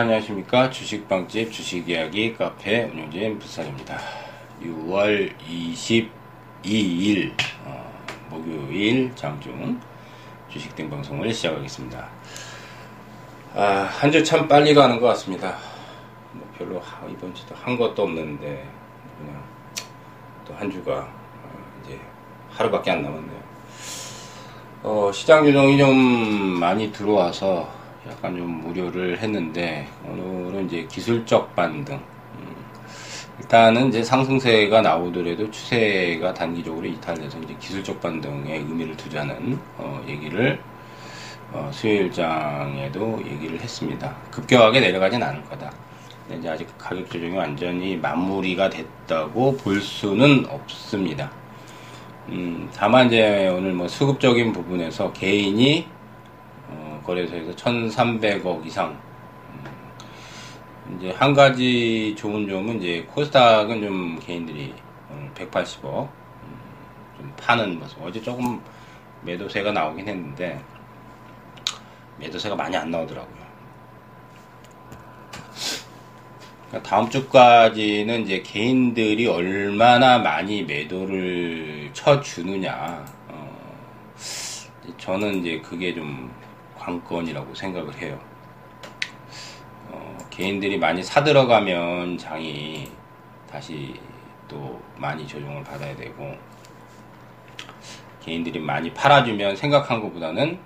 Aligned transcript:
안녕하십니까. 0.00 0.70
주식방집 0.70 1.52
주식이야기 1.52 2.34
카페 2.34 2.84
운영진 2.84 3.38
부산입니다. 3.38 3.98
6월 4.62 5.30
22일 6.64 7.32
어, 7.66 7.92
목요일 8.30 9.14
장중 9.14 9.78
주식등 10.48 10.88
방송을 10.88 11.34
시작하겠습니다. 11.34 12.08
아, 13.54 13.62
한 13.90 14.10
주 14.10 14.24
참 14.24 14.48
빨리 14.48 14.72
가는 14.72 14.98
것 14.98 15.06
같습니다. 15.08 15.58
뭐 16.32 16.50
별로 16.56 16.80
이번 17.10 17.34
주도 17.34 17.54
한 17.54 17.76
것도 17.76 18.02
없는데 18.04 18.66
그냥 19.18 19.42
또 20.46 20.54
한 20.54 20.70
주가 20.70 20.92
어, 21.00 21.82
이제 21.84 22.00
하루밖에 22.52 22.90
안 22.90 23.02
남았네요. 23.02 23.40
어, 24.82 25.10
시장 25.12 25.44
조정이 25.44 25.76
좀 25.76 25.94
많이 26.58 26.90
들어와서 26.90 27.79
약간 28.08 28.36
좀 28.36 28.62
무료를 28.62 29.18
했는데 29.18 29.86
오늘은 30.06 30.66
이제 30.66 30.86
기술적 30.90 31.54
반등 31.54 31.96
음, 31.96 32.56
일단은 33.40 33.88
이제 33.88 34.02
상승세가 34.02 34.80
나오더라도 34.80 35.50
추세가 35.50 36.32
단기적으로 36.32 36.86
이탈돼서 36.86 37.38
이제 37.40 37.54
기술적 37.60 38.00
반등에 38.00 38.56
의미를 38.56 38.96
두자는 38.96 39.58
어, 39.76 40.02
얘기를 40.08 40.58
어, 41.52 41.68
수요일장에도 41.72 43.22
얘기를 43.26 43.60
했습니다. 43.60 44.16
급격하게 44.30 44.80
내려가진 44.80 45.22
않을 45.22 45.42
거다. 45.44 45.70
이제 46.38 46.48
아직 46.48 46.68
가격 46.78 47.10
조정이 47.10 47.36
완전히 47.36 47.96
마무리가 47.96 48.70
됐다고 48.70 49.56
볼 49.56 49.80
수는 49.80 50.46
없습니다. 50.48 51.30
음, 52.28 52.70
다만 52.74 53.08
이제 53.08 53.48
오늘 53.48 53.72
뭐 53.72 53.88
수급적인 53.88 54.52
부분에서 54.52 55.12
개인이 55.12 55.86
거래소에서 57.10 57.52
1,300억 57.56 58.64
이상. 58.66 58.96
음, 59.50 60.96
이제 60.96 61.10
한 61.10 61.34
가지 61.34 62.14
좋은 62.16 62.48
점은 62.48 62.80
이제 62.80 63.04
코스닥은 63.10 63.82
좀 63.82 64.18
개인들이 64.20 64.72
180억 65.34 65.84
음, 65.84 66.60
좀 67.16 67.32
파는 67.36 67.80
모습. 67.80 68.00
어제 68.02 68.22
조금 68.22 68.60
매도세가 69.22 69.72
나오긴 69.72 70.06
했는데 70.06 70.60
매도세가 72.18 72.54
많이 72.54 72.76
안 72.76 72.90
나오더라고요. 72.90 73.40
그러니까 76.68 76.88
다음 76.88 77.10
주까지는 77.10 78.22
이제 78.22 78.42
개인들이 78.42 79.26
얼마나 79.26 80.18
많이 80.18 80.62
매도를 80.62 81.90
쳐주느냐. 81.92 83.04
어, 83.28 83.58
저는 84.96 85.40
이제 85.40 85.60
그게 85.60 85.92
좀 85.92 86.30
관건이라고 86.98 87.54
생각을 87.54 87.96
해요. 87.98 88.18
어, 89.88 90.18
개인들이 90.30 90.78
많이 90.78 91.02
사들어가면 91.02 92.18
장이 92.18 92.90
다시 93.50 93.94
또 94.48 94.80
많이 94.96 95.26
조정을 95.26 95.62
받아야 95.62 95.94
되고 95.94 96.34
개인들이 98.20 98.58
많이 98.58 98.92
팔아주면 98.92 99.56
생각한 99.56 100.00
것보다는 100.00 100.58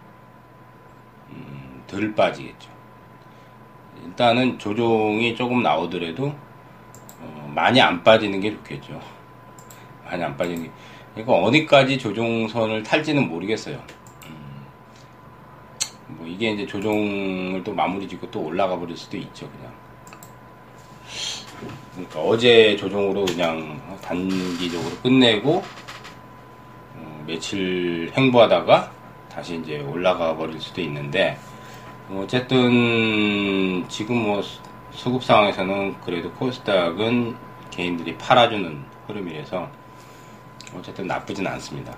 음, 1.31 1.83
덜 1.87 2.15
빠지겠죠. 2.15 2.71
일단은 4.05 4.59
조종이 4.59 5.35
조금 5.35 5.63
나오더라도 5.63 6.35
어, 7.21 7.53
많이 7.55 7.81
안 7.81 8.03
빠지는 8.03 8.41
게 8.41 8.51
좋겠죠. 8.51 9.01
많이 10.05 10.23
안 10.23 10.37
빠지는 10.37 10.65
게. 10.65 10.71
그러니까 11.15 11.33
어디까지 11.35 11.99
조종선을 11.99 12.83
탈지는 12.83 13.29
모르겠어요. 13.29 13.81
뭐 16.25 16.33
이게 16.33 16.53
이제 16.53 16.67
조종을 16.67 17.63
또 17.63 17.75
마무리 17.75 18.09
짓고 18.09 18.31
또 18.31 18.41
올라가 18.41 18.79
버릴 18.79 18.97
수도 18.97 19.19
있죠, 19.19 19.47
그냥. 19.51 19.71
그러니까 21.93 22.21
어제 22.21 22.75
조종으로 22.77 23.27
그냥 23.27 23.79
단기적으로 24.03 24.97
끝내고 25.03 25.63
어, 26.97 27.25
며칠 27.27 28.11
행보하다가 28.17 28.91
다시 29.31 29.57
이제 29.59 29.81
올라가 29.81 30.35
버릴 30.35 30.59
수도 30.59 30.81
있는데 30.81 31.37
뭐 32.09 32.25
어쨌든 32.25 33.85
지금 33.89 34.17
뭐 34.17 34.43
수급 34.93 35.23
상황에서는 35.23 36.01
그래도 36.01 36.33
코스닥은 36.33 37.37
개인들이 37.71 38.17
팔아주는 38.17 38.83
흐름이라서 39.09 39.69
어쨌든 40.75 41.07
나쁘진 41.07 41.47
않습니다. 41.47 41.95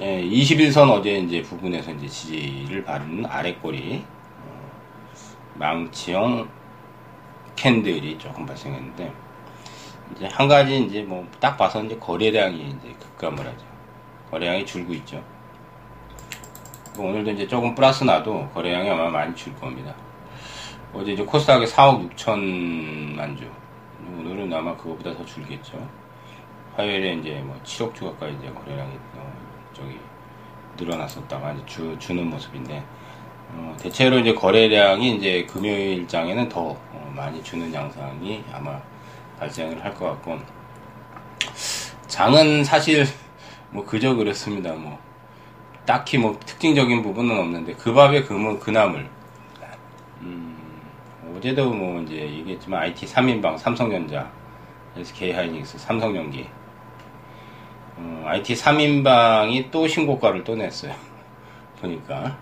예, 0.00 0.22
21선 0.22 0.90
어제 0.90 1.18
이제 1.18 1.42
부분에서 1.42 1.90
이제 1.92 2.06
지지를 2.06 2.84
받는 2.84 3.26
아래꼬리 3.26 4.04
어, 4.42 4.70
망치형 5.54 6.48
캔들이 7.56 8.16
조금 8.16 8.46
발생했는데 8.46 9.12
이제 10.14 10.28
한 10.30 10.46
가지 10.46 10.78
이제 10.84 11.02
뭐 11.02 11.26
딱 11.40 11.56
봐서 11.56 11.82
이제 11.82 11.96
거래량이 11.98 12.60
이제 12.60 12.94
급감을 13.00 13.40
하죠. 13.44 13.66
거래량이 14.30 14.64
줄고 14.66 14.92
있죠. 14.94 15.22
오늘도 16.96 17.32
이제 17.32 17.46
조금 17.48 17.74
플러스 17.74 18.04
나도 18.04 18.48
거래량이 18.54 18.88
아마 18.90 19.08
많이 19.10 19.34
줄 19.34 19.54
겁니다. 19.56 19.94
어제 20.94 21.12
이제 21.12 21.24
코스닥에 21.24 21.64
4억 21.64 22.14
6천만 22.14 23.36
주. 23.36 23.50
오늘은 24.16 24.52
아마 24.52 24.76
그거보다 24.76 25.14
더 25.16 25.24
줄겠죠. 25.24 25.88
화요일에 26.76 27.14
이제 27.14 27.42
뭐 27.44 27.58
7억 27.64 27.94
주 27.94 28.04
가까이 28.04 28.32
이제 28.34 28.48
거래량이 28.50 28.94
어, 29.16 29.32
저기 29.78 29.98
늘어났었다가 30.76 31.54
주, 31.66 31.96
주는 31.98 32.26
모습인데 32.28 32.82
어, 33.50 33.76
대체로 33.80 34.18
이제 34.18 34.34
거래량이 34.34 35.16
이제 35.16 35.46
금요일장에는 35.46 36.48
더 36.48 36.60
어, 36.70 37.12
많이 37.14 37.42
주는 37.42 37.72
양상이 37.72 38.44
아마 38.52 38.80
발생을 39.38 39.82
할 39.84 39.94
것 39.94 40.06
같고 40.10 40.38
장은 42.08 42.64
사실 42.64 43.06
뭐 43.70 43.84
그저 43.84 44.14
그렇습니다. 44.14 44.72
뭐 44.72 44.98
딱히 45.84 46.18
뭐 46.18 46.38
특징적인 46.44 47.02
부분은 47.02 47.38
없는데 47.38 47.74
그 47.74 47.92
밥에 47.92 48.22
금은 48.22 48.58
그나물. 48.58 49.08
음, 50.22 50.56
어제도 51.36 51.70
뭐 51.72 52.00
이제 52.02 52.14
얘기했지만 52.16 52.82
IT 52.82 53.06
3인방 53.06 53.56
삼성전자 53.58 54.30
SK하이닉스 54.96 55.78
삼성전기 55.78 56.48
어, 57.98 58.22
IT 58.26 58.54
3인방이 58.54 59.70
또 59.70 59.88
신고가를 59.88 60.44
또 60.44 60.54
냈어요. 60.54 60.94
보니까. 61.80 62.38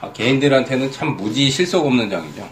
아, 0.00 0.12
개인들한테는 0.12 0.90
참 0.90 1.16
무지 1.16 1.50
실속 1.50 1.86
없는 1.86 2.10
장이죠. 2.10 2.48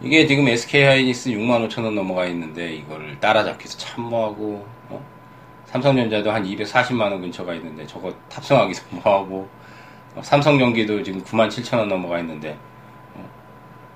이게 0.00 0.26
지금 0.26 0.46
SK 0.46 0.84
하이닉스 0.84 1.30
6만 1.30 1.68
5천 1.68 1.84
원 1.84 1.94
넘어가 1.96 2.26
있는데 2.26 2.72
이거를 2.74 3.18
따라잡기 3.18 3.64
위해서 3.64 3.78
참 3.78 4.04
뭐하고 4.04 4.64
어? 4.88 5.04
삼성전자도 5.66 6.30
한 6.30 6.44
240만 6.44 7.00
원 7.00 7.20
근처가 7.20 7.54
있는데 7.54 7.84
저거 7.84 8.14
탑승하기 8.28 8.66
위해서 8.66 8.84
뭐하고 8.94 9.48
어, 10.14 10.22
삼성전기도 10.22 11.02
지금 11.02 11.22
9만 11.24 11.48
7천 11.48 11.78
원 11.78 11.88
넘어가 11.88 12.20
있는데 12.20 12.56
어? 13.16 13.28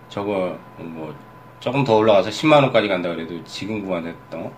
저거 0.08 0.58
뭐 0.78 1.14
조금 1.60 1.84
더 1.84 1.94
올라가서 1.94 2.30
10만 2.30 2.54
원까지 2.64 2.88
간다 2.88 3.08
그래도 3.08 3.42
지금 3.44 3.82
구간했던 3.82 4.52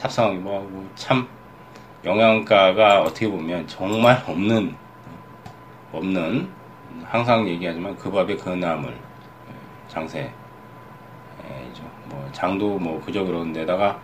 탑승하기 0.00 0.36
뭐하고 0.38 0.86
참 0.94 1.28
영양가가 2.04 3.02
어떻게 3.02 3.28
보면 3.28 3.66
정말 3.66 4.22
없는 4.26 4.74
없는 5.92 6.48
항상 7.04 7.46
얘기하지만 7.46 7.96
그 7.96 8.10
밥에 8.10 8.36
그 8.36 8.48
나물 8.50 8.96
장세 9.88 10.32
뭐 12.10 12.28
장도 12.32 12.78
뭐 12.78 13.00
그저 13.04 13.24
그런데다가 13.24 14.00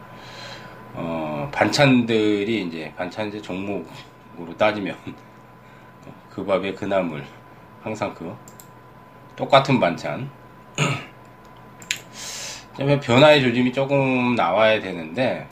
어 0.94 1.48
반찬들이 1.52 2.64
이제 2.64 2.92
반찬제 2.96 3.42
종목으로 3.42 4.56
따지면 4.56 4.96
그 6.30 6.44
밥에 6.44 6.72
그 6.72 6.84
나물 6.84 7.24
항상 7.82 8.14
그 8.14 8.34
똑같은 9.34 9.80
반찬 9.80 10.30
변화의 12.78 13.40
조짐이 13.40 13.72
조금 13.72 14.34
나와야 14.34 14.80
되는데 14.80 15.48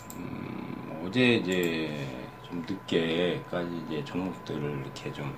어제 1.05 1.37
이제 1.37 2.07
좀 2.43 2.65
늦게까지 2.69 3.83
이제 3.87 4.05
종목들을 4.05 4.83
이렇게 4.83 5.13
좀다 5.13 5.33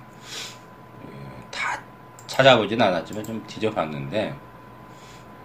예, 1.05 2.27
찾아보진 2.27 2.81
않았지만 2.81 3.23
좀 3.23 3.43
뒤져봤는데 3.47 4.35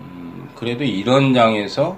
음 0.01 0.51
그래도 0.55 0.83
이런 0.83 1.33
장에서 1.33 1.97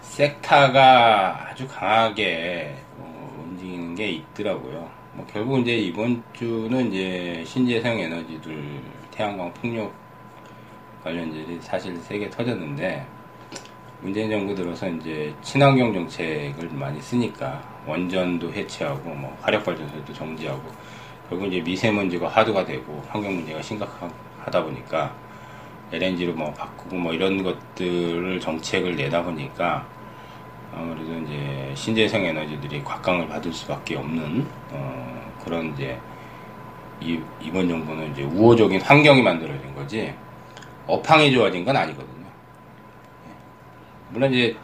섹타가 0.00 1.50
아주 1.50 1.68
강하게 1.68 2.76
어 2.98 3.44
움직이는 3.44 3.94
게 3.94 4.10
있더라고요. 4.10 4.90
뭐 5.12 5.26
결국 5.32 5.60
이제 5.60 5.76
이번 5.76 6.22
주는 6.32 6.92
이제 6.92 7.44
신재생 7.46 8.00
에너지들 8.00 8.80
태양광 9.10 9.52
풍력 9.54 9.92
관련들이 11.04 11.58
사실 11.60 11.96
세게 11.96 12.30
터졌는데 12.30 13.19
문재인 14.02 14.30
정부 14.30 14.54
들어서 14.54 14.88
이제 14.88 15.34
친환경 15.42 15.92
정책을 15.92 16.70
많이 16.72 17.00
쓰니까 17.02 17.62
원전도 17.86 18.50
해체하고 18.52 19.10
뭐 19.10 19.36
화력 19.42 19.64
발전소도 19.64 20.14
정지하고 20.14 20.62
결국 21.28 21.46
이제 21.48 21.60
미세먼지가 21.60 22.28
화두가 22.28 22.64
되고 22.64 23.02
환경 23.08 23.34
문제가 23.34 23.60
심각하다 23.60 24.64
보니까 24.64 25.14
LNG로 25.92 26.32
뭐 26.32 26.50
바꾸고 26.54 26.96
뭐 26.96 27.12
이런 27.12 27.42
것들을 27.42 28.40
정책을 28.40 28.96
내다 28.96 29.22
보니까 29.22 29.86
아무래도 30.74 31.18
이제 31.18 31.72
신재생 31.74 32.24
에너지들이 32.24 32.82
곽강을 32.82 33.28
받을 33.28 33.52
수밖에 33.52 33.96
없는 33.96 34.46
어 34.70 35.32
그런 35.44 35.74
이제 35.74 35.98
이, 37.00 37.18
이번 37.40 37.68
정부는 37.68 38.12
이제 38.12 38.22
우호적인 38.22 38.80
환경이 38.80 39.20
만들어진 39.20 39.74
거지 39.74 40.14
업황이 40.86 41.32
좋아진 41.32 41.64
건 41.64 41.76
아니거든요. 41.76 42.19
예. 44.10 44.12
물론 44.12 44.32
이제 44.32 44.56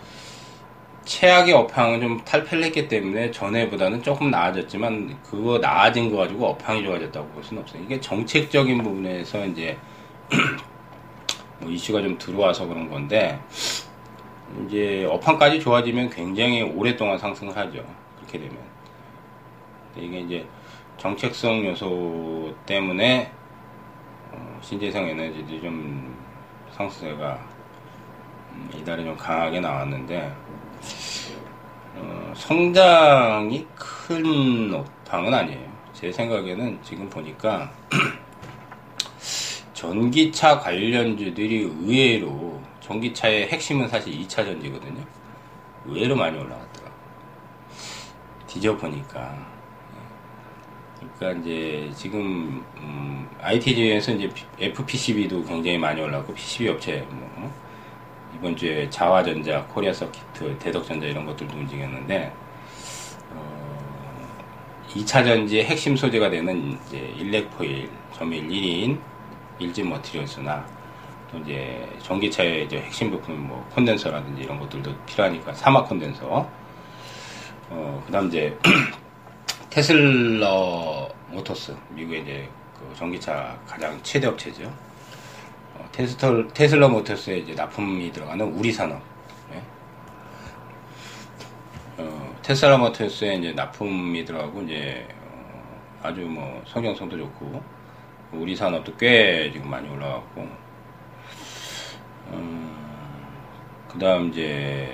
최악의 1.04 1.54
업황은 1.54 2.00
좀 2.00 2.24
탈피를 2.24 2.64
했기 2.64 2.88
때문에 2.88 3.30
전에보다는 3.30 4.02
조금 4.02 4.30
나아졌지만 4.30 5.22
그거 5.22 5.58
나아진 5.58 6.10
거 6.10 6.18
가지고 6.18 6.48
업황이 6.48 6.82
좋아졌다고 6.82 7.28
볼 7.28 7.44
수는 7.44 7.62
없어요. 7.62 7.82
이게 7.82 8.00
정책적인 8.00 8.82
부분에서 8.82 9.46
이제 9.46 9.78
뭐 11.60 11.70
이슈가 11.70 12.02
좀 12.02 12.18
들어와서 12.18 12.66
그런 12.66 12.90
건데 12.90 13.38
이제 14.66 15.06
업황까지 15.08 15.60
좋아지면 15.60 16.10
굉장히 16.10 16.62
오랫동안 16.62 17.16
상승을 17.18 17.56
하죠. 17.56 17.84
그렇게 18.16 18.38
되면 18.38 18.56
이게 19.96 20.20
이제 20.20 20.46
정책성 20.98 21.64
요소 21.66 22.52
때문에 22.66 23.30
어, 24.32 24.58
신재생 24.60 25.08
에너지들이 25.08 25.60
좀 25.60 26.16
상승세가 26.72 27.34
음, 27.34 27.55
이달에 28.78 29.04
좀 29.04 29.16
강하게 29.16 29.60
나왔는데 29.60 30.34
어, 31.96 32.32
성장이 32.36 33.66
큰 33.74 34.72
업황은 34.74 35.32
아니에요. 35.32 35.76
제 35.92 36.12
생각에는 36.12 36.78
지금 36.82 37.08
보니까 37.08 37.72
전기차 39.72 40.58
관련주들이 40.60 41.62
의외로 41.62 42.60
전기차의 42.80 43.48
핵심은 43.48 43.88
사실 43.88 44.12
2차 44.20 44.44
전지거든요. 44.44 45.02
의외로 45.86 46.16
많이 46.16 46.38
올라갔더라. 46.38 46.90
뒤져보니까. 48.46 49.56
그러니까 51.18 51.40
이제 51.40 51.90
지금 51.96 52.64
음, 52.78 53.28
IT중에서 53.40 54.12
이제 54.12 54.30
FPCB도 54.58 55.44
굉장히 55.44 55.78
많이 55.78 56.00
올랐고 56.00 56.34
PCB 56.34 56.68
업체 56.68 57.06
뭐 57.10 57.52
이번 58.34 58.56
주에 58.56 58.88
자화전자, 58.90 59.64
코리아 59.66 59.92
서키트, 59.92 60.58
대덕전자 60.58 61.06
이런 61.06 61.24
것들도 61.24 61.56
움직였는데 61.56 62.32
어, 63.32 64.38
2차 64.90 65.24
전지의 65.24 65.64
핵심 65.64 65.96
소재가 65.96 66.30
되는 66.30 66.78
이제 66.86 66.98
일렉포일, 67.16 67.88
점일 68.12 68.48
1인 68.48 68.98
일진 69.58 69.88
머티리얼스나 69.88 70.66
또 71.30 71.38
이제 71.38 71.88
전기차의 72.02 72.66
이제 72.66 72.78
핵심 72.78 73.10
부품 73.10 73.48
뭐 73.48 73.66
콘덴서라든지 73.74 74.42
이런 74.42 74.60
것들도 74.60 74.94
필요하니까 75.06 75.52
사막 75.54 75.88
콘덴서 75.88 76.48
어 77.70 78.02
그다음 78.06 78.28
이제 78.28 78.56
테슬러 79.70 81.08
모터스 81.28 81.74
미국의 81.90 82.22
이제 82.22 82.48
그 82.78 82.94
전기차 82.94 83.58
가장 83.66 83.98
최대 84.02 84.26
업체죠. 84.26 84.72
어, 85.76 85.88
테스터, 85.92 86.48
테슬러 86.48 86.88
모터스에 86.88 87.38
이제 87.38 87.54
납품이 87.54 88.10
들어가는 88.12 88.46
우리 88.54 88.72
산업. 88.72 89.00
네. 89.50 89.62
어, 91.98 92.34
테슬라 92.42 92.78
모터스에 92.78 93.34
이제 93.34 93.52
납품이 93.52 94.24
들어가고 94.24 94.62
이제 94.62 95.06
어, 95.20 95.82
아주 96.02 96.22
뭐 96.22 96.62
성장성도 96.66 97.18
좋고 97.18 97.62
우리 98.32 98.56
산업도 98.56 98.96
꽤 98.96 99.50
지금 99.52 99.70
많이 99.70 99.88
올라갔고 99.88 100.48
음, 102.32 102.76
그 103.88 103.98
다음 103.98 104.30
이제 104.30 104.88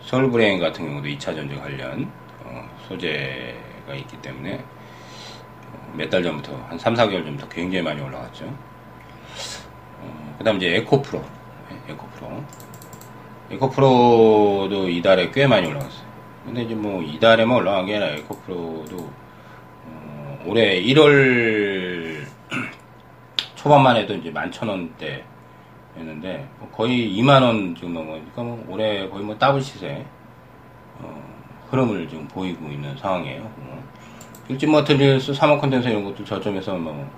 솔브레인 0.00 0.58
같은 0.58 0.86
경우도 0.86 1.08
2차 1.08 1.34
전지 1.34 1.54
관련 1.56 2.10
어, 2.44 2.68
소재가 2.88 3.94
있기 3.96 4.16
때문에 4.22 4.54
어, 4.54 5.92
몇달 5.96 6.22
전부터 6.22 6.56
한 6.68 6.78
3, 6.78 6.94
4개월 6.94 7.24
전부터 7.24 7.48
굉장히 7.48 7.82
많이 7.82 8.00
올라갔죠. 8.00 8.69
어, 10.40 10.42
그 10.42 10.44
다음 10.44 10.56
이제 10.56 10.74
에코프로 10.76 11.22
네, 11.68 11.92
에코프로 11.92 12.42
에코프로도 13.50 14.88
이달에 14.88 15.30
꽤 15.30 15.46
많이 15.46 15.68
올라갔어요. 15.68 16.08
근데 16.46 16.62
이제 16.62 16.74
뭐 16.74 17.02
이달에만 17.02 17.58
올라간 17.58 17.86
게 17.86 17.96
아니라 17.96 18.12
에코프로도 18.12 19.10
어, 19.84 20.42
올해 20.46 20.82
1월 20.82 22.24
초반만 23.54 23.96
해도 23.96 24.14
이제 24.14 24.32
11,000원대 24.32 25.22
였는데 25.98 26.48
뭐 26.58 26.70
거의 26.70 27.14
2만원 27.18 27.76
지금 27.76 27.92
넘어니까 27.92 28.42
뭐 28.42 28.64
올해 28.70 29.06
거의 29.10 29.22
뭐 29.22 29.36
더블 29.38 29.60
시세 29.60 30.06
어, 31.00 31.22
흐름을 31.68 32.08
지금 32.08 32.26
보이고 32.28 32.66
있는 32.66 32.96
상황이에요. 32.96 33.42
뭐. 33.42 33.84
일진머티리얼즈 34.48 35.34
삼화콘덴서 35.34 35.90
이런 35.90 36.02
것도 36.04 36.24
저점에서 36.24 36.76
뭐 36.76 37.08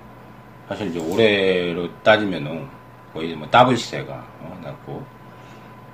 사실 0.69 0.89
이제 0.89 0.99
올해로 0.99 1.89
따지면은 2.03 2.82
거의 3.13 3.35
뭐 3.35 3.49
더블 3.51 3.77
시세가 3.77 4.13
어, 4.41 4.61
났고. 4.63 5.05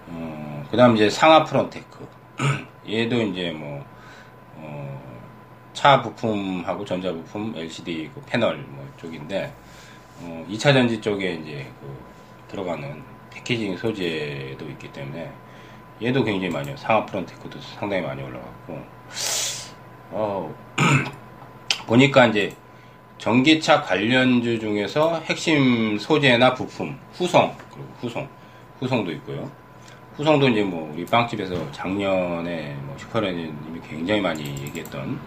어, 0.09 0.67
그 0.71 0.77
다음 0.77 0.95
이제 0.95 1.11
상아프론테크. 1.11 2.09
얘도 2.89 3.21
이제 3.23 3.51
뭐 3.51 3.85
어, 4.57 5.23
차 5.73 6.01
부품하고 6.01 6.85
전자 6.85 7.13
부품, 7.13 7.53
LCD 7.57 8.11
그 8.15 8.23
패널 8.27 8.57
뭐 8.59 8.87
쪽인데 8.97 9.53
어, 10.21 10.47
2차 10.49 10.73
전지 10.73 11.01
쪽에 11.01 11.35
이제 11.35 11.71
그 11.81 11.99
들어가는 12.49 13.03
패키징 13.31 13.77
소재도 13.77 14.65
있기 14.71 14.93
때문에 14.93 15.31
얘도 16.03 16.23
굉장히 16.25 16.53
많이 16.53 16.77
상하 16.77 17.05
프론테크도 17.05 17.61
상당히 17.61 18.03
많이 18.03 18.23
올라갔고. 18.23 18.81
어, 20.11 20.55
보니까 21.87 22.27
이제 22.27 22.55
전기차 23.19 23.83
관련주 23.83 24.61
중에서 24.61 25.19
핵심 25.21 25.99
소재나 25.99 26.55
부품 26.55 26.99
후성 27.13 27.55
그리고 27.71 27.89
후성 28.01 28.29
후성도 28.79 29.11
있고요. 29.13 29.51
후성도 30.15 30.49
이제 30.49 30.63
뭐 30.63 30.91
우리 30.95 31.05
빵집에서 31.05 31.71
작년에 31.73 32.77
뭐 32.83 32.97
슈퍼레님이 32.97 33.81
굉장히 33.89 34.21
많이 34.21 34.45
얘기했던 34.63 35.19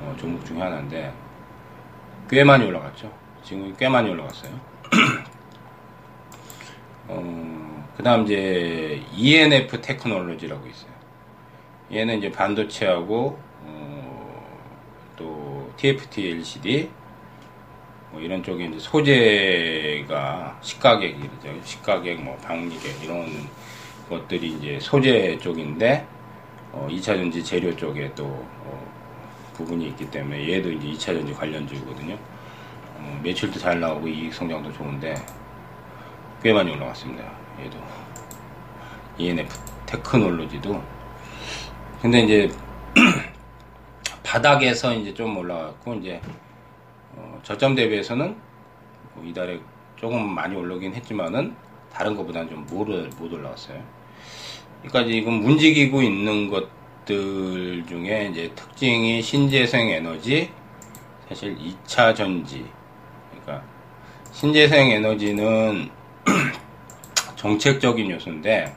어, 0.00 0.16
종목 0.18 0.44
중에 0.44 0.58
하나인데 0.58 1.12
꽤 2.28 2.42
많이 2.42 2.64
올라갔죠. 2.64 3.12
지금 3.42 3.74
꽤 3.78 3.88
많이 3.88 4.10
올라갔어요. 4.10 4.50
어, 7.08 7.92
그 7.96 8.02
다음 8.02 8.24
이제 8.24 9.02
ENF 9.14 9.82
테크놀로지라고 9.82 10.66
있어요. 10.66 10.94
얘는 11.92 12.18
이제 12.18 12.32
반도체하고, 12.32 13.38
어, 13.62 14.60
또 15.16 15.70
TFT 15.76 16.30
LCD, 16.30 16.90
뭐 18.14 18.22
이런 18.22 18.40
쪽에 18.44 18.66
이제 18.66 18.78
소재가 18.78 20.56
시가격이죠. 20.60 21.48
시가격, 21.64 22.22
뭐 22.22 22.36
방리객 22.36 23.02
이런 23.02 23.26
것들이 24.08 24.52
이제 24.52 24.78
소재 24.80 25.36
쪽인데, 25.38 26.06
어, 26.70 26.86
2차전지 26.88 27.44
재료 27.44 27.74
쪽에 27.74 28.12
또, 28.14 28.24
어, 28.26 28.94
부분이 29.54 29.88
있기 29.88 30.08
때문에 30.12 30.48
얘도 30.48 30.70
이제 30.70 31.12
2차전지 31.12 31.34
관련주거든요. 31.34 32.14
어, 32.98 33.20
매출도 33.24 33.58
잘 33.58 33.80
나오고 33.80 34.06
이익 34.06 34.32
성장도 34.32 34.72
좋은데, 34.72 35.16
꽤 36.40 36.52
많이 36.52 36.70
올라갔습니다. 36.70 37.24
얘도 37.64 37.76
ENF 39.18 39.58
테크놀로지도 39.86 40.80
근데 42.00 42.20
이제 42.20 42.50
바닥에서 44.22 44.94
이제 44.94 45.12
좀 45.14 45.36
올라갔고 45.36 45.94
이제 45.94 46.20
어, 47.16 47.40
저점 47.42 47.74
대비해서는 47.74 48.36
뭐 49.14 49.24
이달에 49.24 49.60
조금 49.96 50.28
많이 50.34 50.56
올라오긴 50.56 50.94
했지만은 50.94 51.54
다른 51.92 52.16
것보다는 52.16 52.48
좀못 52.48 52.88
못 53.18 53.32
올라왔어요. 53.32 53.82
그러니까 54.82 55.10
지금 55.10 55.44
움직이고 55.44 56.02
있는 56.02 56.50
것들 56.50 57.86
중에 57.86 58.28
이제 58.30 58.50
특징이 58.54 59.22
신재생 59.22 59.88
에너지, 59.88 60.50
사실 61.28 61.56
2차 61.56 62.14
전지. 62.14 62.66
그러니까 63.30 63.66
신재생 64.32 64.90
에너지는 64.90 65.88
정책적인 67.36 68.10
요소인데 68.10 68.74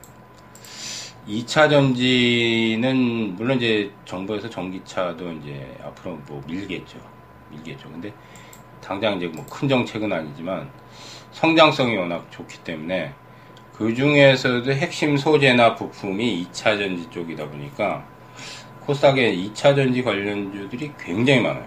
2차 1.26 1.68
전지는 1.68 3.36
물론 3.36 3.58
이제 3.58 3.90
정부에서 4.06 4.48
전기차도 4.48 5.32
이제 5.32 5.76
앞으로 5.82 6.18
뭐 6.26 6.42
밀겠죠. 6.46 7.17
밀겠죠. 7.50 7.88
근데 7.90 8.12
당장 8.82 9.16
이제 9.16 9.26
뭐 9.26 9.44
큰 9.50 9.68
정책은 9.68 10.12
아니지만 10.12 10.68
성장성이 11.32 11.96
워낙 11.96 12.26
좋기 12.30 12.58
때문에 12.58 13.12
그 13.76 13.94
중에서도 13.94 14.70
핵심 14.72 15.16
소재나 15.16 15.74
부품이 15.76 16.48
2차 16.52 16.78
전지 16.78 17.08
쪽이다 17.10 17.48
보니까 17.48 18.04
코스닥에 18.80 19.36
2차 19.36 19.76
전지 19.76 20.02
관련주들이 20.02 20.92
굉장히 20.98 21.40
많아요. 21.40 21.66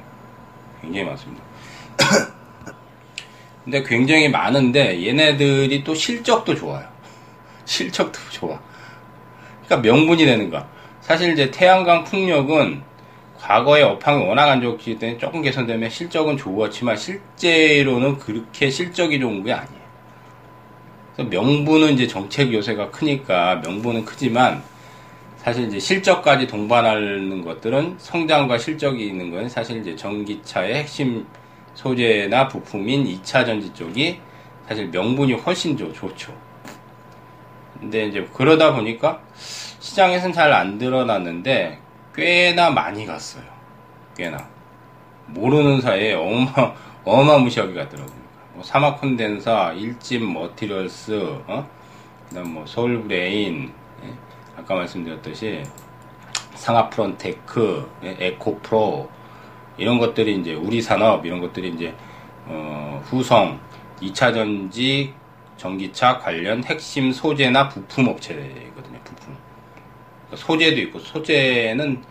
굉장히 0.81 1.05
많습니다. 1.05 1.43
근데 3.63 3.83
굉장히 3.83 4.27
많은데 4.27 5.05
얘네들이 5.05 5.83
또 5.83 5.93
실적도 5.93 6.55
좋아요. 6.55 6.85
실적도 7.65 8.19
좋아. 8.31 8.59
그러니까 9.65 9.87
명분이 9.89 10.25
되는 10.25 10.49
거야. 10.49 10.67
사실 10.99 11.31
이제 11.33 11.51
태양광 11.51 12.03
풍력은 12.03 12.81
과거에 13.41 13.81
업황이 13.81 14.23
워낙 14.23 14.49
안 14.49 14.61
좋기 14.61 14.99
때문에 14.99 15.17
조금 15.17 15.41
개선되면 15.41 15.89
실적은 15.89 16.37
좋았지만 16.37 16.95
실제로는 16.95 18.19
그렇게 18.19 18.69
실적이 18.69 19.19
좋은 19.19 19.43
게 19.43 19.51
아니에요. 19.51 19.81
그래서 21.15 21.29
명분은 21.29 21.93
이제 21.93 22.07
정책 22.07 22.53
요새가 22.53 22.91
크니까 22.91 23.55
명분은 23.55 24.05
크지만 24.05 24.61
사실 25.37 25.65
이제 25.65 25.79
실적까지 25.79 26.45
동반하는 26.45 27.43
것들은 27.43 27.95
성장과 27.97 28.59
실적이 28.59 29.07
있는 29.07 29.31
건 29.31 29.49
사실 29.49 29.81
이제 29.81 29.95
전기차의 29.95 30.75
핵심 30.75 31.25
소재나 31.73 32.47
부품인 32.47 33.05
2차 33.05 33.43
전지 33.43 33.73
쪽이 33.73 34.19
사실 34.67 34.87
명분이 34.89 35.33
훨씬 35.33 35.75
좋, 35.75 35.91
좋죠. 35.91 36.31
근데 37.79 38.05
이제 38.05 38.29
그러다 38.33 38.75
보니까 38.75 39.19
시장에서는 39.79 40.31
잘 40.31 40.53
안 40.53 40.77
드러났는데 40.77 41.79
꽤나 42.15 42.69
많이 42.69 43.05
갔어요. 43.05 43.43
꽤나. 44.15 44.47
모르는 45.27 45.81
사이에 45.81 46.13
어마, 46.13 46.73
어마무시하게 47.05 47.73
갔더라고요. 47.73 48.21
뭐 48.53 48.63
삼화콘덴서, 48.63 49.73
일진머티리얼즈, 49.73 51.39
어? 51.47 51.67
그 52.29 52.35
다음 52.35 52.53
뭐 52.53 52.65
솔브레인, 52.65 53.71
예? 54.03 54.13
아까 54.57 54.75
말씀드렸듯이 54.75 55.63
상아프론테크, 56.55 57.89
예? 58.03 58.17
에코프로, 58.19 59.09
이런 59.77 59.97
것들이 59.97 60.35
이제 60.35 60.53
우리 60.53 60.81
산업, 60.81 61.25
이런 61.25 61.39
것들이 61.39 61.69
이제, 61.69 61.95
어, 62.45 63.01
후성, 63.05 63.59
2차 64.01 64.33
전지, 64.33 65.13
전기차 65.55 66.17
관련 66.17 66.63
핵심 66.63 67.11
소재나 67.11 67.69
부품 67.69 68.07
업체거든요. 68.07 68.90
소재도 70.35 70.79
있고 70.81 70.99
소재는 70.99 72.03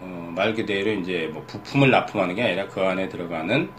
어, 0.00 0.32
말 0.34 0.54
그대로 0.54 0.92
이제 0.92 1.28
뭐 1.32 1.44
부품을 1.46 1.90
납품하는 1.90 2.34
게 2.34 2.42
아니라 2.42 2.68
그 2.68 2.80
안에 2.80 3.08
들어가는 3.08 3.70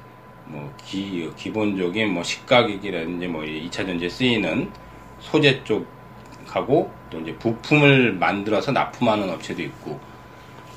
뭐 0.46 0.74
기, 0.84 1.30
기본적인 1.38 2.14
뭐 2.14 2.24
식가기기라든지 2.24 3.28
뭐 3.28 3.44
2차 3.44 3.86
전지에 3.86 4.10
쓰이는 4.10 4.72
소재 5.20 5.64
쪽하고 5.64 6.92
또 7.10 7.20
이제 7.20 7.36
부품을 7.36 8.14
만들어서 8.14 8.72
납품하는 8.72 9.30
업체도 9.30 9.62
있고 9.62 10.00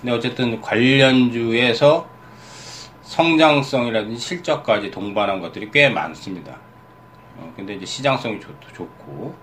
근데 0.01 0.13
어쨌든 0.13 0.61
관련주에서 0.61 2.09
성장성이라든지 3.03 4.19
실적까지 4.19 4.91
동반한 4.91 5.41
것들이 5.41 5.71
꽤 5.71 5.89
많습니다. 5.89 6.59
어, 7.37 7.53
근데 7.57 7.75
이제 7.75 7.85
시장성이 7.85 8.41
좋, 8.41 8.55
좋고 8.75 9.35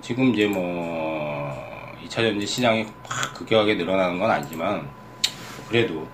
지금 0.00 0.32
이제 0.34 0.46
뭐 0.46 1.69
2차 2.06 2.16
전지 2.16 2.46
시장이 2.46 2.86
확 3.06 3.34
급격하게 3.34 3.74
늘어나는 3.74 4.18
건 4.18 4.30
아니지만 4.30 4.88
그래도 5.68 6.06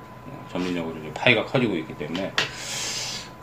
점진적으로 0.50 0.94
파이가 1.14 1.44
커지고 1.46 1.76
있기 1.76 1.96
때문에 1.96 2.32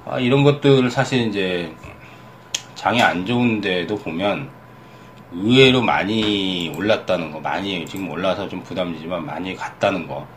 아, 0.06 0.20
이런 0.20 0.44
것들을 0.44 0.90
사실 0.92 1.28
이제 1.28 1.74
장이 2.76 3.02
안 3.02 3.26
좋은데도 3.26 3.96
보면 3.98 4.50
의외로 5.32 5.82
많이 5.82 6.72
올랐다는 6.76 7.32
거 7.32 7.40
많이 7.40 7.86
지금 7.86 8.10
올라서 8.10 8.48
좀 8.50 8.62
부담이지만 8.64 9.26
많이 9.26 9.56
갔다는 9.56 10.08
거. 10.08 10.28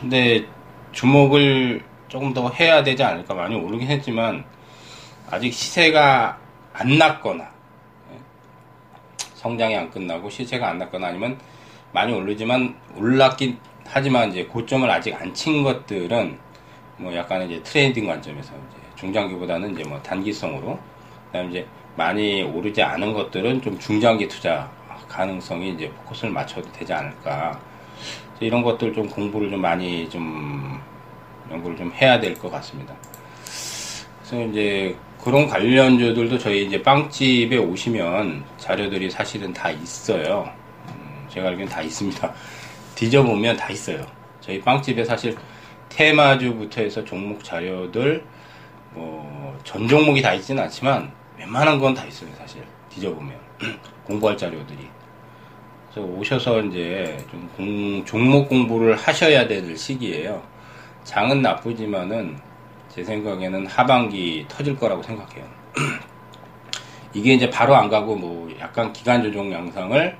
근데 0.00 0.46
주목을 0.92 1.82
조금 2.08 2.32
더 2.32 2.48
해야 2.50 2.82
되지 2.82 3.02
않을까 3.02 3.34
많이 3.34 3.54
오르긴 3.54 3.88
했지만 3.88 4.44
아직 5.30 5.52
시세가 5.52 6.38
안 6.72 6.96
났거나 6.96 7.57
성장이 9.38 9.76
안 9.76 9.88
끝나고 9.90 10.28
시세가 10.28 10.68
안 10.68 10.78
났거나 10.78 11.08
아니면 11.08 11.38
많이 11.92 12.12
오르지만 12.12 12.76
올랐긴 12.96 13.56
하지만 13.86 14.30
이제 14.30 14.44
고점을 14.44 14.90
아직 14.90 15.14
안 15.14 15.32
친 15.32 15.62
것들은 15.62 16.36
뭐 16.98 17.14
약간 17.14 17.48
이제 17.48 17.62
트레이딩 17.62 18.06
관점에서 18.06 18.52
이제 18.52 18.76
중장기보다는 18.96 19.74
이제 19.74 19.84
뭐 19.88 20.00
단기성으로 20.02 20.78
그다음 21.26 21.50
이제 21.50 21.64
많이 21.96 22.42
오르지 22.42 22.82
않은 22.82 23.12
것들은 23.12 23.62
좀 23.62 23.78
중장기 23.78 24.26
투자 24.28 24.68
가능성이 25.08 25.70
이제 25.70 25.88
포커스를 25.90 26.30
맞춰도 26.32 26.70
되지 26.72 26.92
않을까 26.92 27.58
이런 28.40 28.62
것들 28.62 28.92
좀 28.92 29.08
공부를 29.08 29.50
좀 29.50 29.60
많이 29.60 30.08
좀 30.10 30.80
연구를 31.50 31.76
좀 31.76 31.92
해야 31.94 32.18
될 32.20 32.34
것 32.34 32.50
같습니다. 32.50 32.94
그래서 34.20 34.44
이제 34.46 34.96
그런 35.22 35.46
관련주들도 35.48 36.38
저희 36.38 36.64
이제 36.66 36.80
빵집에 36.82 37.56
오시면 37.58 38.44
자료들이 38.56 39.10
사실은 39.10 39.52
다 39.52 39.70
있어요. 39.70 40.50
음, 40.88 41.26
제가 41.28 41.48
알기로는 41.48 41.72
다 41.72 41.82
있습니다. 41.82 42.32
뒤져보면 42.94 43.56
다 43.56 43.68
있어요. 43.70 44.06
저희 44.40 44.60
빵집에 44.60 45.04
사실 45.04 45.36
테마주부터 45.88 46.82
해서 46.82 47.04
종목 47.04 47.42
자료들, 47.42 48.24
뭐, 48.94 49.58
전 49.64 49.86
종목이 49.88 50.22
다 50.22 50.32
있지는 50.34 50.62
않지만 50.64 51.10
웬만한 51.38 51.78
건 51.78 51.94
다 51.94 52.04
있어요, 52.04 52.30
사실. 52.38 52.62
뒤져보면. 52.90 53.36
공부할 54.04 54.36
자료들이. 54.36 54.78
그래서 55.90 56.08
오셔서 56.08 56.62
이제 56.62 57.16
좀 57.30 57.48
공, 57.56 58.04
종목 58.04 58.48
공부를 58.48 58.96
하셔야 58.96 59.46
될 59.46 59.76
시기예요. 59.76 60.42
장은 61.04 61.42
나쁘지만은 61.42 62.38
제 62.98 63.04
생각에는 63.04 63.64
하반기 63.68 64.44
터질 64.48 64.76
거라고 64.76 65.00
생각해요. 65.04 65.46
이게 67.14 67.34
이제 67.34 67.48
바로 67.48 67.76
안 67.76 67.88
가고 67.88 68.16
뭐 68.16 68.50
약간 68.58 68.92
기간 68.92 69.22
조정 69.22 69.52
양상을 69.52 70.18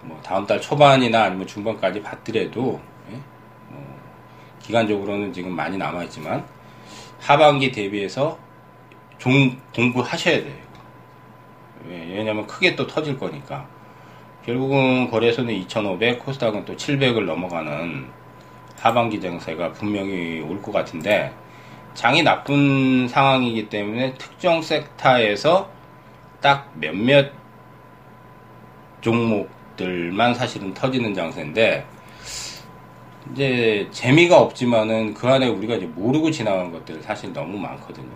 뭐 0.00 0.18
다음 0.22 0.46
달 0.46 0.58
초반이나 0.58 1.24
아니면 1.24 1.46
중반까지 1.46 2.00
봤더라도 2.02 2.80
예? 3.10 3.20
뭐 3.68 4.00
기간적으로는 4.62 5.34
지금 5.34 5.52
많이 5.52 5.76
남아 5.76 6.04
있지만 6.04 6.42
하반기 7.20 7.70
대비해서 7.70 8.38
종, 9.18 9.54
공부하셔야 9.74 10.42
돼요. 10.42 10.62
왜냐면 11.84 12.46
크게 12.46 12.74
또 12.74 12.86
터질 12.86 13.18
거니까. 13.18 13.66
결국은 14.46 15.10
거래소는 15.10 15.52
2,500, 15.54 16.24
코스닥은 16.24 16.64
또 16.64 16.74
700을 16.74 17.26
넘어가는 17.26 18.08
하반기 18.80 19.20
정세가 19.20 19.72
분명히 19.72 20.40
올 20.40 20.62
것 20.62 20.72
같은데 20.72 21.32
장이 21.94 22.22
나쁜 22.22 23.06
상황이기 23.08 23.68
때문에 23.68 24.14
특정 24.14 24.62
섹터에서 24.62 25.70
딱 26.40 26.70
몇몇 26.74 27.30
종목들만 29.00 30.34
사실은 30.34 30.74
터지는 30.74 31.14
장세인데 31.14 31.86
이제 33.32 33.88
재미가 33.90 34.40
없지만은 34.40 35.14
그 35.14 35.28
안에 35.28 35.48
우리가 35.48 35.74
이제 35.74 35.86
모르고 35.86 36.30
지나간 36.30 36.72
것들 36.72 37.02
사실 37.02 37.32
너무 37.32 37.58
많거든요. 37.58 38.10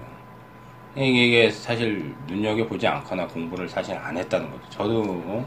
이게 0.96 1.50
사실 1.50 2.14
눈여겨보지 2.26 2.86
않거나 2.86 3.26
공부를 3.28 3.68
사실 3.68 3.94
안 3.96 4.16
했다는 4.16 4.50
거죠. 4.50 4.70
저도 4.70 5.02
뭐 5.02 5.46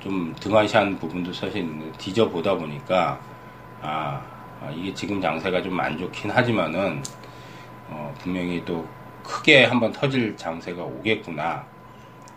좀 0.00 0.34
등한시한 0.40 0.98
부분도 0.98 1.32
사실 1.32 1.58
있는데 1.58 1.92
뒤져보다 1.98 2.54
보니까 2.54 3.20
아 3.82 4.22
아, 4.60 4.70
이게 4.70 4.92
지금 4.92 5.20
장세가 5.20 5.62
좀 5.62 5.80
안 5.80 5.96
좋긴 5.96 6.30
하지만은 6.30 7.02
어, 7.88 8.14
분명히 8.18 8.62
또 8.64 8.86
크게 9.22 9.64
한번 9.64 9.92
터질 9.92 10.36
장세가 10.36 10.82
오겠구나. 10.82 11.64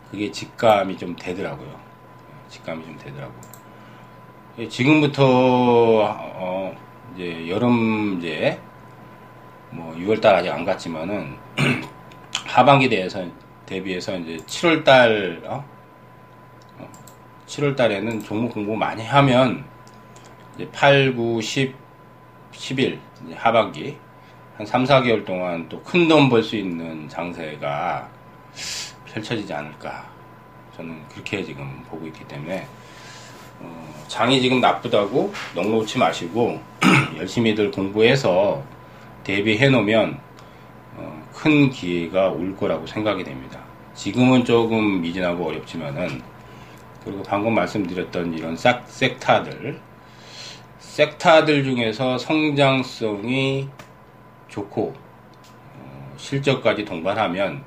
그게 0.09 0.31
직감이 0.31 0.97
좀 0.97 1.15
되더라고요. 1.15 1.79
직감이 2.49 2.83
좀 2.85 2.97
되더라고요. 2.97 3.41
예, 4.59 4.67
지금부터 4.69 5.23
어, 5.25 6.75
이제 7.15 7.49
여름 7.49 8.19
이제 8.19 8.59
뭐 9.71 9.93
6월달 9.95 10.25
아직 10.27 10.51
안 10.51 10.63
갔지만은 10.63 11.35
하반기 12.45 12.87
대해서 12.87 13.25
대비해서 13.65 14.15
이제 14.17 14.37
7월달 14.45 15.41
어? 15.45 15.65
7월달에는 17.47 18.21
어, 18.21 18.23
종목 18.23 18.53
공부 18.53 18.75
많이 18.75 19.03
하면 19.03 19.65
이제 20.55 20.69
8, 20.71 21.15
9, 21.15 21.41
10 21.41 21.82
10일 22.53 22.99
하반기 23.35 23.97
한 24.57 24.65
3, 24.65 24.83
4개월 24.83 25.25
동안 25.25 25.67
또 25.69 25.81
큰 25.83 26.07
돈 26.07 26.29
벌 26.29 26.43
수 26.43 26.55
있는 26.55 27.07
장세가 27.09 28.07
펼쳐지지 29.05 29.51
않을까 29.53 30.05
저는 30.77 30.99
그렇게 31.09 31.43
지금 31.43 31.83
보고 31.89 32.05
있기 32.07 32.23
때문에 32.27 32.65
어, 33.59 34.03
장이 34.07 34.41
지금 34.41 34.59
나쁘다고 34.59 35.33
넉놓지 35.55 35.97
마시고 35.99 36.59
열심히들 37.17 37.71
공부해서 37.71 38.63
대비해 39.23 39.69
놓으면 39.69 40.19
어, 40.95 41.27
큰 41.33 41.69
기회가 41.69 42.29
올 42.29 42.55
거라고 42.57 42.85
생각이 42.85 43.23
됩니다. 43.23 43.59
지금은 43.95 44.43
조금 44.45 45.01
미진하고 45.01 45.47
어렵지만은 45.47 46.21
그리고 47.03 47.21
방금 47.23 47.53
말씀드렸던 47.55 48.33
이런 48.33 48.55
싹 48.57 48.83
섹타들 48.87 49.79
섹타들 50.93 51.63
중에서 51.63 52.19
성장성이 52.19 53.67
좋고 54.47 54.93
어, 54.93 56.13
실적까지 56.17 56.85
동반하면 56.85 57.63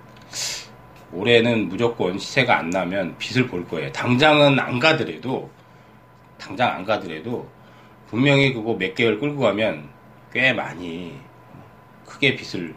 올해는 1.12 1.68
무조건 1.68 2.20
시세가 2.20 2.56
안 2.56 2.70
나면 2.70 3.18
빚을 3.18 3.48
볼 3.48 3.66
거예요. 3.66 3.90
당장은 3.90 4.60
안 4.60 4.78
가더라도 4.78 5.50
당장 6.38 6.70
안 6.70 6.84
가더라도 6.84 7.48
분명히 8.06 8.52
그거 8.52 8.74
몇 8.74 8.94
개월 8.94 9.18
끌고 9.18 9.40
가면 9.40 9.88
꽤 10.32 10.52
많이 10.52 11.18
크게 12.04 12.36
빚을 12.36 12.76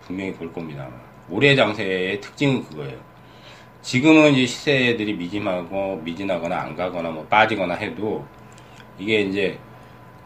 분명히 0.00 0.32
볼 0.32 0.50
겁니다. 0.50 0.88
올해 1.28 1.54
장세의 1.54 2.22
특징은 2.22 2.64
그거예요. 2.64 2.98
지금은 3.82 4.32
이제 4.32 4.46
시세들이 4.46 5.12
미진하고 5.12 5.96
미진하거나 5.96 6.58
안 6.58 6.74
가거나 6.74 7.10
뭐 7.10 7.26
빠지거나 7.26 7.74
해도 7.74 8.26
이게 8.98 9.20
이제 9.22 9.58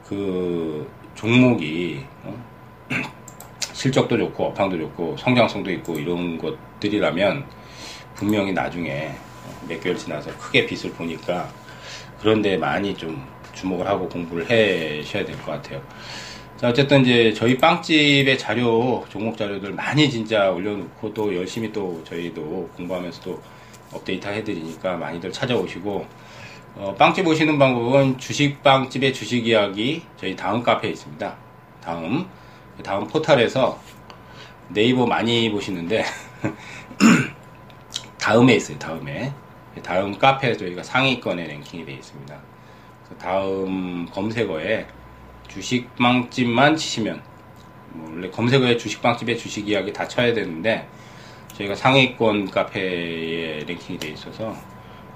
그 0.07 0.89
종목이 1.15 2.05
어? 2.25 2.35
실적도 3.73 4.17
좋고 4.17 4.45
업황도 4.47 4.79
좋고 4.79 5.17
성장성도 5.17 5.71
있고 5.73 5.99
이런 5.99 6.39
것들이라면 6.39 7.45
분명히 8.15 8.53
나중에 8.53 9.11
몇 9.69 9.81
개월 9.81 9.97
지나서 9.97 10.31
크게 10.39 10.67
빚을 10.67 10.93
보니까 10.95 11.49
그런데 12.21 12.57
많이 12.57 12.95
좀 12.97 13.25
주목을 13.55 13.87
하고 13.87 14.09
공부를 14.09 14.49
해셔야 14.49 15.25
될 15.25 15.37
것 15.39 15.53
같아요. 15.53 15.83
자, 16.57 16.69
어쨌든 16.69 17.01
이제 17.03 17.33
저희 17.35 17.59
빵집의 17.59 18.39
자료, 18.39 19.05
종목 19.09 19.37
자료들 19.37 19.73
많이 19.73 20.09
진짜 20.09 20.51
올려놓고 20.51 21.13
또 21.13 21.35
열심히 21.35 21.73
또 21.73 22.01
저희도 22.05 22.71
공부하면서 22.77 23.21
또 23.23 23.43
업데이트 23.93 24.29
해드리니까 24.29 24.97
많이들 24.97 25.33
찾아오시고, 25.33 26.07
어, 26.75 26.95
빵집 26.99 27.27
오시는 27.27 27.59
방법은 27.59 28.17
주식빵집의 28.17 29.13
주식 29.13 29.47
이야기 29.47 30.03
저희 30.17 30.35
다음 30.35 30.63
카페에 30.63 30.91
있습니다. 30.91 31.37
다음, 31.83 32.27
다음 32.83 33.07
포탈에서 33.07 33.79
네이버 34.69 35.07
많이 35.07 35.51
보시는데, 35.51 36.03
다음에 38.19 38.55
있어요, 38.55 38.79
다음에. 38.79 39.33
다음 39.83 40.17
카페에 40.17 40.57
저희가 40.57 40.83
상위권에 40.83 41.47
랭킹이 41.47 41.85
되어 41.85 41.95
있습니다. 41.95 42.39
다음 43.19 44.07
검색어에 44.11 44.87
주식빵집만 45.49 46.77
치시면 46.77 47.23
뭐 47.91 48.11
원래 48.15 48.31
검색어에 48.31 48.79
주식빵집의 48.79 49.37
주식 49.37 49.69
이야기 49.69 49.93
다 49.93 50.09
쳐야 50.09 50.33
되는데 50.33 50.89
저희가 51.55 51.75
상위권 51.75 52.51
카페에 52.51 53.65
랭킹이 53.67 53.99
되어 53.99 54.13
있어서 54.13 54.72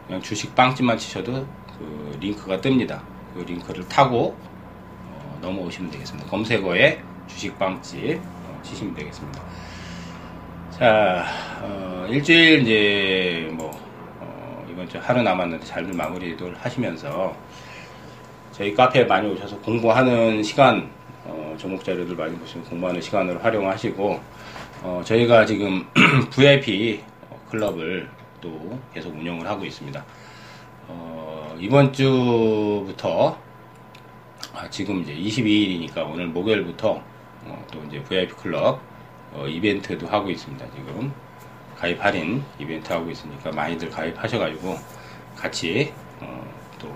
그냥 0.06 0.22
주식 0.22 0.54
빵집만 0.54 0.98
치셔도 0.98 1.46
그 1.78 2.16
링크가 2.20 2.60
뜹니다. 2.60 3.00
그 3.34 3.40
링크를 3.40 3.86
타고 3.88 4.36
어, 5.04 5.38
넘어오시면 5.40 5.90
되겠습니다. 5.90 6.28
검색어에 6.28 7.00
주식 7.26 7.58
빵집 7.58 8.20
어, 8.22 8.60
치시면 8.62 8.94
되겠습니다. 8.94 9.42
자, 10.70 11.24
어, 11.62 12.06
일주일 12.08 12.62
이제 12.62 13.50
뭐 13.52 13.70
어, 14.20 14.66
이번 14.70 14.88
주 14.88 14.98
하루 14.98 15.22
남았는데 15.22 15.64
잘들 15.64 15.92
마무리를 15.92 16.56
하시면서 16.56 17.34
저희 18.56 18.74
카페에 18.74 19.04
많이 19.04 19.28
오셔서 19.28 19.58
공부하는 19.58 20.42
시간, 20.42 20.88
어, 21.24 21.54
종목 21.58 21.84
자료들 21.84 22.16
많이 22.16 22.34
보시면 22.38 22.66
공부하는 22.66 23.02
시간으로 23.02 23.38
활용하시고, 23.40 24.18
어, 24.82 25.02
저희가 25.04 25.44
지금 25.44 25.86
VIP 26.32 27.02
클럽을 27.50 28.08
또 28.46 28.78
계속 28.94 29.14
운영을 29.14 29.46
하고 29.48 29.64
있습니다. 29.64 30.04
어, 30.88 31.56
이번 31.58 31.92
주부터, 31.92 33.36
아, 34.54 34.70
지금 34.70 35.02
이제 35.02 35.14
22일이니까 35.14 36.08
오늘 36.08 36.28
목요일부터 36.28 37.02
어, 37.44 37.66
또 37.72 37.82
이제 37.84 38.02
VIP 38.02 38.34
클럽 38.34 38.80
어, 39.32 39.46
이벤트도 39.48 40.06
하고 40.06 40.30
있습니다. 40.30 40.64
지금 40.70 41.12
가입 41.76 42.02
할인 42.02 42.42
이벤트 42.58 42.92
하고 42.92 43.10
있으니까 43.10 43.50
많이들 43.50 43.90
가입하셔가지고 43.90 44.78
같이 45.36 45.92
어, 46.20 46.54
또 46.78 46.88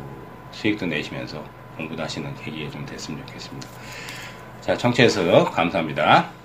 수익도 0.52 0.86
내시면서 0.86 1.44
공부도 1.76 2.02
하시는 2.02 2.32
계기가 2.36 2.70
좀 2.70 2.86
됐으면 2.86 3.26
좋겠습니다. 3.26 3.68
자, 4.60 4.76
청취해서 4.76 5.50
감사합니다. 5.50 6.39